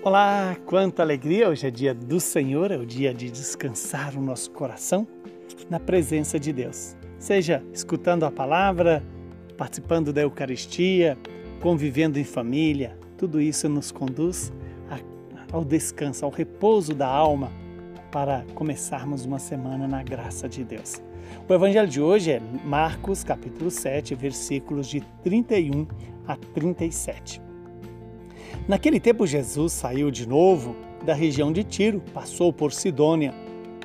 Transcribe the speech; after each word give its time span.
Olá, 0.00 0.56
quanta 0.64 1.02
alegria! 1.02 1.48
Hoje 1.48 1.66
é 1.66 1.70
dia 1.72 1.92
do 1.92 2.20
Senhor, 2.20 2.70
é 2.70 2.76
o 2.76 2.86
dia 2.86 3.12
de 3.12 3.28
descansar 3.28 4.16
o 4.16 4.22
nosso 4.22 4.48
coração 4.52 5.04
na 5.68 5.80
presença 5.80 6.38
de 6.38 6.52
Deus. 6.52 6.96
Seja 7.18 7.64
escutando 7.74 8.24
a 8.24 8.30
palavra, 8.30 9.02
participando 9.56 10.12
da 10.12 10.20
Eucaristia, 10.20 11.18
convivendo 11.60 12.16
em 12.16 12.22
família, 12.22 12.96
tudo 13.16 13.40
isso 13.40 13.68
nos 13.68 13.90
conduz 13.90 14.52
ao 15.50 15.64
descanso, 15.64 16.24
ao 16.24 16.30
repouso 16.30 16.94
da 16.94 17.08
alma 17.08 17.50
para 18.12 18.44
começarmos 18.54 19.24
uma 19.24 19.40
semana 19.40 19.88
na 19.88 20.04
graça 20.04 20.48
de 20.48 20.62
Deus. 20.62 21.02
O 21.48 21.52
evangelho 21.52 21.88
de 21.88 22.00
hoje 22.00 22.30
é 22.30 22.40
Marcos, 22.64 23.24
capítulo 23.24 23.68
7, 23.68 24.14
versículos 24.14 24.86
de 24.86 25.00
31 25.24 25.88
a 26.24 26.36
37. 26.36 27.47
Naquele 28.66 29.00
tempo, 29.00 29.26
Jesus 29.26 29.72
saiu 29.72 30.10
de 30.10 30.28
novo 30.28 30.76
da 31.04 31.14
região 31.14 31.52
de 31.52 31.64
Tiro, 31.64 32.02
passou 32.12 32.52
por 32.52 32.72
Sidônia 32.72 33.34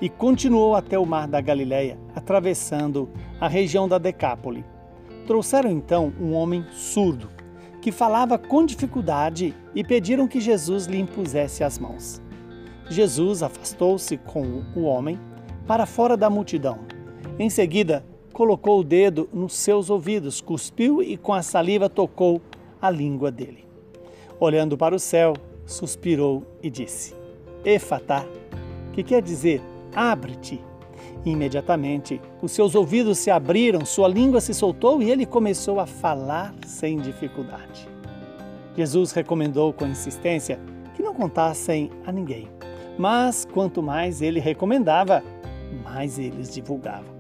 e 0.01 0.09
continuou 0.09 0.75
até 0.75 0.97
o 0.97 1.05
mar 1.05 1.27
da 1.27 1.39
Galileia, 1.39 1.97
atravessando 2.15 3.09
a 3.39 3.47
região 3.47 3.87
da 3.87 3.97
Decápole. 3.97 4.65
Trouxeram 5.25 5.71
então 5.71 6.13
um 6.19 6.33
homem 6.33 6.65
surdo, 6.71 7.29
que 7.81 7.91
falava 7.91 8.37
com 8.37 8.65
dificuldade, 8.65 9.55
e 9.73 9.83
pediram 9.83 10.27
que 10.27 10.41
Jesus 10.41 10.85
lhe 10.85 10.99
impusesse 10.99 11.63
as 11.63 11.79
mãos. 11.79 12.21
Jesus 12.89 13.41
afastou-se 13.41 14.17
com 14.17 14.63
o 14.75 14.83
homem 14.83 15.19
para 15.65 15.85
fora 15.85 16.17
da 16.17 16.29
multidão. 16.29 16.79
Em 17.39 17.49
seguida, 17.49 18.05
colocou 18.33 18.79
o 18.79 18.83
dedo 18.83 19.29
nos 19.31 19.53
seus 19.53 19.89
ouvidos, 19.89 20.41
cuspiu 20.41 21.01
e 21.01 21.15
com 21.15 21.33
a 21.33 21.41
saliva 21.41 21.87
tocou 21.87 22.41
a 22.81 22.89
língua 22.89 23.31
dele. 23.31 23.72
Olhando 24.43 24.77
para 24.77 24.93
o 24.93 24.99
céu, 24.99 25.31
suspirou 25.65 26.43
e 26.61 26.69
disse: 26.69 27.15
Efatá, 27.63 28.25
que 28.91 29.01
quer 29.01 29.21
dizer 29.21 29.61
abre-te. 29.95 30.59
Imediatamente, 31.23 32.19
os 32.41 32.51
seus 32.51 32.75
ouvidos 32.75 33.19
se 33.19 33.31
abriram, 33.31 33.85
sua 33.85 34.09
língua 34.09 34.41
se 34.41 34.53
soltou 34.53 35.01
e 35.01 35.09
ele 35.09 35.25
começou 35.25 35.79
a 35.79 35.85
falar 35.85 36.53
sem 36.67 36.97
dificuldade. 36.97 37.87
Jesus 38.75 39.13
recomendou 39.13 39.71
com 39.71 39.87
insistência 39.87 40.59
que 40.93 41.01
não 41.01 41.13
contassem 41.13 41.89
a 42.05 42.11
ninguém, 42.11 42.49
mas 42.97 43.47
quanto 43.49 43.81
mais 43.81 44.21
ele 44.21 44.41
recomendava, 44.41 45.23
mais 45.85 46.19
eles 46.19 46.53
divulgavam. 46.53 47.15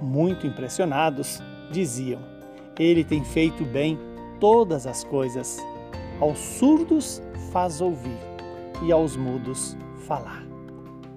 Muito 0.00 0.46
impressionados, 0.46 1.42
diziam: 1.70 2.22
Ele 2.78 3.04
tem 3.04 3.22
feito 3.22 3.66
bem 3.66 3.98
todas 4.40 4.86
as 4.86 5.04
coisas 5.04 5.62
aos 6.20 6.38
surdos 6.38 7.22
faz 7.52 7.80
ouvir 7.80 8.18
e 8.82 8.92
aos 8.92 9.16
mudos 9.16 9.76
falar. 10.06 10.46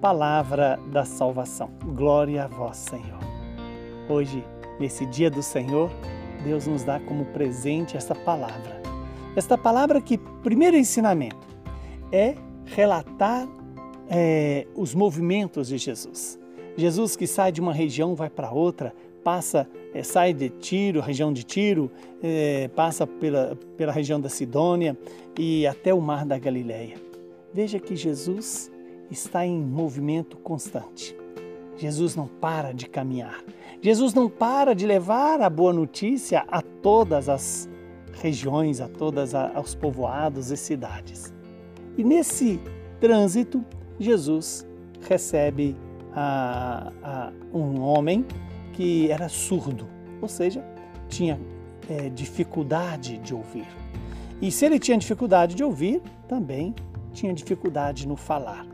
Palavra 0.00 0.78
da 0.90 1.04
salvação. 1.04 1.70
Glória 1.94 2.44
a 2.44 2.48
vós, 2.48 2.76
Senhor. 2.76 3.18
Hoje, 4.08 4.44
nesse 4.80 5.06
dia 5.06 5.30
do 5.30 5.42
Senhor, 5.42 5.90
Deus 6.44 6.66
nos 6.66 6.82
dá 6.82 6.98
como 7.00 7.24
presente 7.26 7.96
esta 7.96 8.14
palavra. 8.14 8.82
Esta 9.36 9.56
palavra 9.56 10.00
que, 10.00 10.18
primeiro 10.42 10.76
ensinamento, 10.76 11.46
é 12.10 12.34
relatar 12.64 13.48
é, 14.08 14.66
os 14.74 14.94
movimentos 14.94 15.68
de 15.68 15.78
Jesus. 15.78 16.38
Jesus 16.76 17.16
que 17.16 17.26
sai 17.26 17.52
de 17.52 17.60
uma 17.60 17.72
região 17.72 18.14
vai 18.14 18.28
para 18.28 18.50
outra, 18.50 18.94
passa, 19.22 19.68
é, 19.94 20.02
sai 20.02 20.32
de 20.32 20.48
Tiro, 20.48 21.00
região 21.00 21.32
de 21.32 21.42
Tiro, 21.42 21.90
é, 22.22 22.68
passa 22.68 23.06
pela, 23.06 23.56
pela 23.76 23.92
região 23.92 24.20
da 24.20 24.28
Sidônia 24.28 24.96
e 25.38 25.66
até 25.66 25.92
o 25.92 26.00
mar 26.00 26.24
da 26.24 26.38
Galileia. 26.38 26.96
Veja 27.52 27.78
que 27.78 27.94
Jesus 27.94 28.70
está 29.10 29.44
em 29.44 29.60
movimento 29.60 30.36
constante. 30.38 31.16
Jesus 31.76 32.16
não 32.16 32.26
para 32.26 32.72
de 32.72 32.88
caminhar. 32.88 33.42
Jesus 33.80 34.14
não 34.14 34.28
para 34.28 34.74
de 34.74 34.86
levar 34.86 35.40
a 35.40 35.50
boa 35.50 35.72
notícia 35.72 36.44
a 36.48 36.62
todas 36.62 37.28
as 37.28 37.68
regiões, 38.12 38.80
a 38.80 38.88
todas 38.88 39.32
os 39.62 39.74
povoados 39.74 40.50
e 40.50 40.56
cidades. 40.56 41.32
E 41.96 42.04
nesse 42.04 42.60
trânsito, 43.00 43.64
Jesus 43.98 44.66
recebe 45.00 45.76
a, 46.14 46.92
a 47.02 47.32
um 47.52 47.80
homem 47.80 48.24
que 48.72 49.10
era 49.10 49.28
surdo, 49.28 49.88
ou 50.20 50.28
seja, 50.28 50.64
tinha 51.08 51.38
é, 51.88 52.08
dificuldade 52.08 53.18
de 53.18 53.34
ouvir. 53.34 53.66
E 54.40 54.50
se 54.50 54.64
ele 54.66 54.78
tinha 54.78 54.96
dificuldade 54.96 55.54
de 55.54 55.62
ouvir, 55.62 56.02
também 56.26 56.74
tinha 57.12 57.32
dificuldade 57.32 58.08
no 58.08 58.16
falar. 58.16 58.66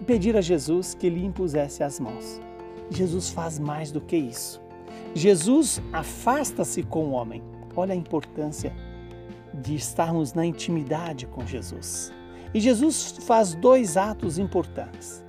E 0.00 0.04
pedir 0.04 0.36
a 0.36 0.40
Jesus 0.40 0.94
que 0.94 1.08
lhe 1.10 1.24
impusesse 1.24 1.82
as 1.82 2.00
mãos. 2.00 2.40
Jesus 2.90 3.30
faz 3.30 3.58
mais 3.58 3.90
do 3.90 4.00
que 4.00 4.16
isso. 4.16 4.60
Jesus 5.14 5.82
afasta-se 5.92 6.82
com 6.82 7.06
o 7.06 7.10
homem. 7.12 7.42
Olha 7.74 7.92
a 7.92 7.96
importância 7.96 8.72
de 9.52 9.74
estarmos 9.74 10.32
na 10.32 10.46
intimidade 10.46 11.26
com 11.26 11.46
Jesus. 11.46 12.12
E 12.54 12.60
Jesus 12.60 13.16
faz 13.22 13.54
dois 13.54 13.96
atos 13.96 14.38
importantes. 14.38 15.24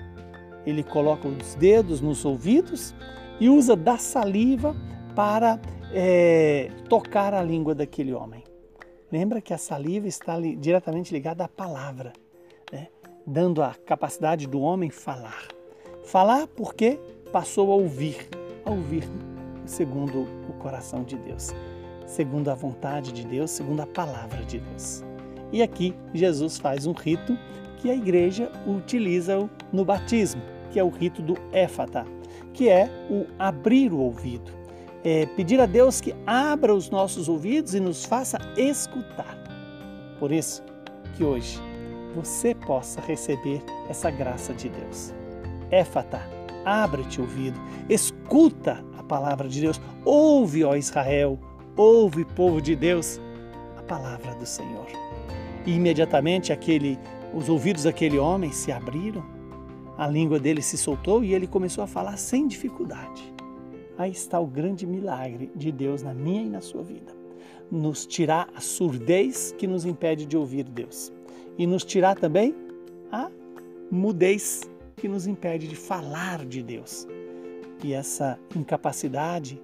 Ele 0.66 0.84
coloca 0.84 1.28
os 1.28 1.56
dedos 1.56 2.02
nos 2.02 2.25
ouvidos 2.25 2.94
e 3.40 3.50
usa 3.50 3.75
da 3.75 3.98
saliva 3.98 4.75
para 5.16 5.59
é, 5.94 6.70
tocar 6.90 7.34
a 7.34 7.42
língua 7.42 7.74
daquele 7.74 8.14
homem. 8.14 8.44
Lembra 9.12 9.42
que 9.42 9.53
a 9.53 9.58
saliva 9.58 10.08
está 10.08 10.38
li, 10.38 10.56
diretamente 10.56 11.14
ligada 11.14 11.44
à 11.44 11.47
palavra, 11.47 12.14
né? 12.72 12.88
dando 13.26 13.62
a 13.62 13.74
capacidade 13.86 14.47
do 14.47 14.59
homem 14.59 14.90
falar. 14.90 15.47
Falar 16.03 16.47
porque 16.47 17.00
passou 17.31 17.72
a 17.72 17.76
ouvir, 17.76 18.28
a 18.66 18.72
ouvir 18.72 19.03
segundo 19.66 20.22
o 20.50 20.53
coração 20.59 21.03
de 21.03 21.18
Deus, 21.18 21.53
segundo 22.06 22.50
a 22.50 22.56
vontade 22.56 23.12
de 23.12 23.26
Deus, 23.26 23.52
segundo 23.52 23.81
a 23.81 23.88
palavra 23.88 24.44
de 24.44 24.59
Deus. 24.59 25.03
E 25.52 25.62
aqui 25.62 25.94
Jesus 26.14 26.58
faz 26.58 26.86
um 26.86 26.94
rito 26.94 27.38
que 27.78 27.90
a 27.90 27.96
igreja 27.96 28.52
utiliza 28.66 29.50
no 29.72 29.86
batismo, 29.86 30.42
que 30.72 30.80
é 30.80 30.84
o 30.84 30.90
rito 30.90 31.22
do 31.22 31.36
éfata 31.52 32.06
que 32.57 32.69
é 32.69 32.90
o 33.07 33.28
abrir 33.38 33.94
o 33.94 34.00
ouvido. 34.00 34.51
É 35.03 35.28
pedir 35.28 35.62
a 35.62 35.68
Deus 35.68 36.01
que 36.01 36.16
abra 36.25 36.73
os 36.73 36.90
nossos 36.90 37.29
ouvidos 37.29 37.75
e 37.75 37.79
nos 37.79 38.03
faça 38.03 38.40
escutar. 38.57 39.38
Por 40.19 40.31
isso, 40.31 40.63
que 41.16 41.23
hoje 41.23 41.59
você 42.16 42.56
possa 42.56 43.00
receber 43.00 43.62
essa 43.88 44.09
graça 44.09 44.56
de 44.56 44.69
Deus. 44.69 45.13
Éfata, 45.69 46.19
abre-te 46.66 47.22
ouvido, 47.22 47.59
escuta 47.88 48.84
a 48.97 49.03
palavra 49.03 49.47
de 49.47 49.62
Deus, 49.62 49.79
ouve, 50.03 50.63
ó 50.63 50.75
Israel, 50.75 51.40
ouve, 51.75 52.25
povo 52.25 52.59
de 52.59 52.75
Deus, 52.75 53.22
a 53.78 53.84
palavra 53.84 54.34
do 54.34 54.47
Senhor. 54.47 54.88
E 55.63 55.73
imediatamente 55.73 56.51
aquele, 56.51 56.97
os 57.35 57.50
ouvidos 57.50 57.84
daquele 57.84 58.17
homem 58.17 58.51
se 58.51 58.72
abriram 58.72 59.37
a 59.97 60.08
língua 60.08 60.40
dele 60.40 60.62
se 60.62 60.78
soltou 60.78 61.24
e 61.24 61.34
ele 61.34 61.47
começou 61.47 61.84
a 61.84 61.88
falar 61.88 62.18
sem 62.18 62.47
dificuldade. 62.47 63.34
Aí 63.97 64.12
está 64.12 64.40
o 64.40 64.46
grande 64.46 64.85
milagre 64.85 65.50
de 65.56 65.72
Deus 65.72 66.03
na 66.03 66.13
minha 66.13 66.44
e 66.44 66.50
na 66.50 66.62
sua 66.62 66.84
vida. 66.84 67.12
Nos 67.72 68.06
tirar 68.06 68.47
a 68.56 68.62
surdez 68.62 69.53
que 69.58 69.66
nos 69.66 69.85
impede 69.85 70.25
de 70.25 70.38
ouvir 70.38 70.63
Deus. 70.66 71.12
E 71.58 71.66
nos 71.66 71.84
tirar 71.84 72.16
também 72.16 72.56
a 73.12 73.31
mudez 73.90 74.69
que 74.96 75.08
nos 75.08 75.25
impede 75.25 75.68
de 75.68 75.75
falar 75.75 76.46
de 76.46 76.62
Deus. 76.62 77.08
E 77.84 77.94
essa 77.94 78.40
incapacidade, 78.56 79.59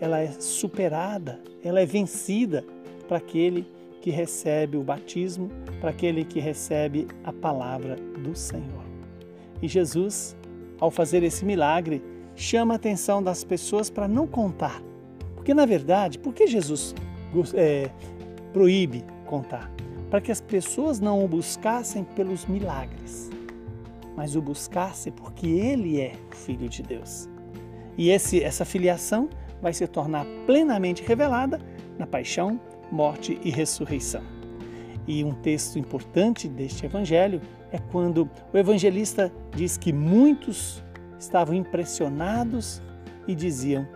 ela 0.00 0.18
é 0.20 0.32
superada, 0.32 1.40
ela 1.62 1.80
é 1.80 1.86
vencida 1.86 2.64
para 3.06 3.18
aquele 3.18 3.66
que 4.00 4.10
recebe 4.10 4.76
o 4.76 4.82
batismo, 4.82 5.48
para 5.80 5.90
aquele 5.90 6.24
que 6.24 6.40
recebe 6.40 7.06
a 7.24 7.32
palavra 7.32 7.96
do 7.96 8.34
Senhor. 8.34 8.87
E 9.62 9.68
Jesus, 9.68 10.36
ao 10.80 10.90
fazer 10.90 11.22
esse 11.22 11.44
milagre, 11.44 12.02
chama 12.34 12.74
a 12.74 12.76
atenção 12.76 13.22
das 13.22 13.42
pessoas 13.42 13.90
para 13.90 14.06
não 14.06 14.26
contar. 14.26 14.82
Porque, 15.34 15.52
na 15.52 15.66
verdade, 15.66 16.18
por 16.18 16.32
que 16.32 16.46
Jesus 16.46 16.94
é, 17.54 17.90
proíbe 18.52 19.04
contar? 19.26 19.70
Para 20.10 20.20
que 20.20 20.30
as 20.30 20.40
pessoas 20.40 21.00
não 21.00 21.24
o 21.24 21.28
buscassem 21.28 22.04
pelos 22.04 22.46
milagres, 22.46 23.30
mas 24.16 24.36
o 24.36 24.42
buscassem 24.42 25.12
porque 25.12 25.46
Ele 25.46 26.00
é 26.00 26.12
Filho 26.30 26.68
de 26.68 26.82
Deus. 26.82 27.28
E 27.96 28.10
esse, 28.10 28.42
essa 28.42 28.64
filiação 28.64 29.28
vai 29.60 29.72
se 29.72 29.86
tornar 29.86 30.24
plenamente 30.46 31.02
revelada 31.02 31.60
na 31.98 32.06
paixão, 32.06 32.60
morte 32.92 33.38
e 33.42 33.50
ressurreição. 33.50 34.22
E 35.06 35.24
um 35.24 35.32
texto 35.32 35.78
importante 35.78 36.48
deste 36.48 36.86
evangelho 36.86 37.40
é 37.70 37.78
quando 37.78 38.28
o 38.52 38.58
evangelista 38.58 39.32
diz 39.54 39.76
que 39.76 39.92
muitos 39.92 40.82
estavam 41.18 41.54
impressionados 41.54 42.82
e 43.26 43.34
diziam: 43.34 43.86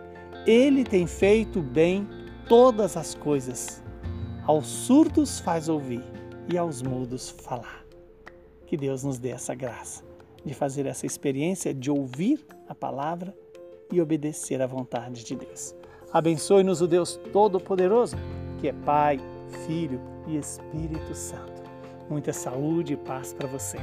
Ele 0.46 0.84
tem 0.84 1.06
feito 1.06 1.60
bem 1.60 2.08
todas 2.48 2.96
as 2.96 3.14
coisas. 3.14 3.82
Aos 4.44 4.66
surdos 4.66 5.38
faz 5.40 5.68
ouvir 5.68 6.02
e 6.52 6.58
aos 6.58 6.82
mudos 6.82 7.30
falar. 7.30 7.84
Que 8.66 8.76
Deus 8.76 9.04
nos 9.04 9.18
dê 9.18 9.30
essa 9.30 9.54
graça 9.54 10.02
de 10.44 10.54
fazer 10.54 10.86
essa 10.86 11.06
experiência 11.06 11.72
de 11.72 11.90
ouvir 11.90 12.44
a 12.68 12.74
palavra 12.74 13.34
e 13.92 14.00
obedecer 14.00 14.60
à 14.60 14.66
vontade 14.66 15.24
de 15.24 15.36
Deus. 15.36 15.74
Abençoe-nos 16.12 16.80
o 16.80 16.88
Deus 16.88 17.18
Todo-Poderoso, 17.32 18.16
que 18.58 18.68
é 18.68 18.72
Pai, 18.72 19.18
Filho 19.66 20.00
e 20.26 20.36
Espírito 20.36 21.14
Santo. 21.14 21.51
Muita 22.08 22.32
saúde 22.32 22.94
e 22.94 22.96
paz 22.96 23.32
para 23.32 23.46
você. 23.46 23.78